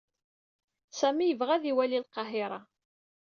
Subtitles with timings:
[0.99, 2.59] Sami yebɣa ad iwali Lqahiṛa.